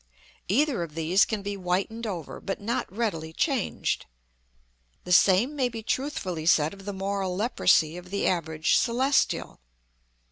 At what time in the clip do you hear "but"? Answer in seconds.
2.41-2.59